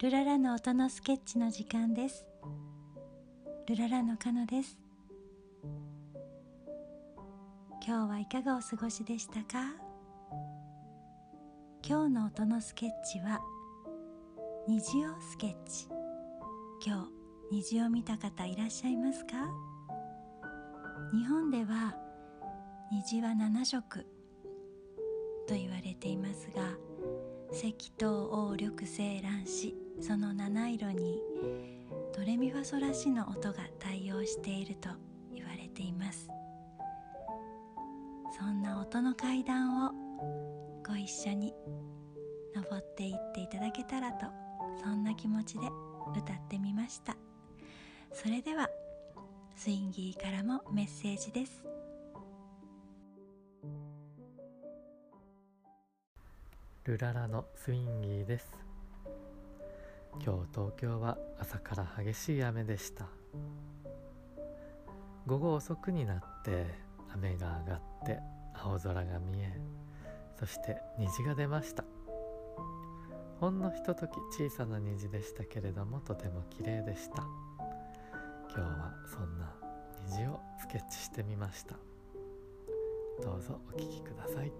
[0.00, 2.24] ルララの音のスケッチの時間です。
[3.66, 4.78] ルララのカノです。
[7.84, 9.74] 今日はいかがお過ごしでしたか？
[11.84, 13.40] 今日の音のスケッチは
[14.68, 15.88] 虹をスケッチ。
[16.86, 17.08] 今
[17.50, 19.32] 日虹を見た方いらっしゃいますか？
[21.12, 21.96] 日本では
[22.92, 24.06] 虹は7色。
[25.48, 26.62] と言われていますが
[27.50, 31.20] 赤桃黄緑青卵子その七色に
[32.16, 34.88] ドレミファソラシの音が対応していると
[35.32, 36.28] 言われています。
[38.38, 39.92] そんな音の階段を
[40.86, 41.54] ご一緒に
[42.54, 44.26] 登っていっていただけたらと
[44.82, 45.66] そんな気持ちで
[46.16, 47.16] 歌ってみました。
[48.12, 48.68] それでは
[49.56, 51.64] スインギーからもメッセージです。
[56.84, 58.67] ルララのスインギーです。
[60.24, 63.06] 今日東京は朝から激しい雨でした。
[65.26, 66.66] 午後遅くになって
[67.14, 68.18] 雨が上がって
[68.54, 69.60] 青空が見え
[70.38, 71.84] そして虹が出ました。
[73.40, 77.24] ほんのひととき小さな虹でしたけれどもとても綺麗でした。
[78.54, 79.54] 今日はそんな
[80.08, 81.76] 虹をスケッチしてみました。
[83.22, 84.52] どうぞお聴きください。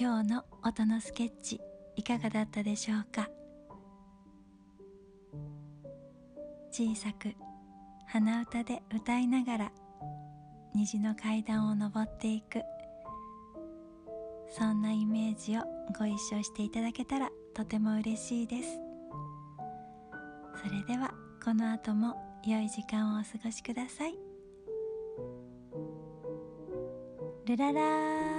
[0.00, 1.60] 今日の音のスケッチ
[1.96, 3.28] いかがだったでしょうか？
[6.70, 7.34] 小さく
[8.06, 9.72] 鼻歌で歌いながら
[10.72, 12.62] 虹の階段を登っていく
[14.48, 15.62] そんなイメージを
[15.98, 18.78] ご一緒していただけたらとても嬉しいです。
[20.62, 21.12] それでは
[21.44, 22.14] この後も
[22.46, 24.14] 良い時間をお過ごしください。
[27.46, 28.37] ルララ